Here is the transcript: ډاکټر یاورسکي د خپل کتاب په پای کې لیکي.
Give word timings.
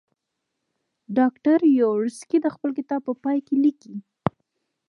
ډاکټر 1.17 1.59
یاورسکي 1.79 2.37
د 2.41 2.47
خپل 2.55 2.69
کتاب 2.77 3.01
په 3.07 3.13
پای 3.23 3.37
کې 3.47 3.55
لیکي. 3.63 3.95